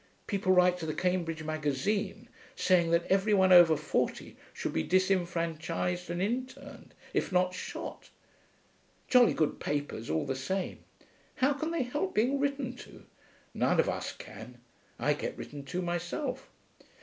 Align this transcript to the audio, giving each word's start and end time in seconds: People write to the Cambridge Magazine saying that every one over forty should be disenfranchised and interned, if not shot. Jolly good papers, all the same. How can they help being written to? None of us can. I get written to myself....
People 0.25 0.51
write 0.51 0.79
to 0.79 0.87
the 0.87 0.95
Cambridge 0.95 1.43
Magazine 1.43 2.27
saying 2.55 2.89
that 2.89 3.05
every 3.05 3.35
one 3.35 3.53
over 3.53 3.77
forty 3.77 4.35
should 4.51 4.73
be 4.73 4.81
disenfranchised 4.81 6.09
and 6.09 6.19
interned, 6.19 6.95
if 7.13 7.31
not 7.31 7.53
shot. 7.53 8.09
Jolly 9.07 9.35
good 9.35 9.59
papers, 9.59 10.09
all 10.09 10.25
the 10.25 10.35
same. 10.35 10.79
How 11.35 11.53
can 11.53 11.69
they 11.69 11.83
help 11.83 12.15
being 12.15 12.39
written 12.39 12.73
to? 12.77 13.03
None 13.53 13.79
of 13.79 13.89
us 13.89 14.11
can. 14.11 14.57
I 14.97 15.13
get 15.13 15.37
written 15.37 15.63
to 15.65 15.83
myself.... 15.83 16.49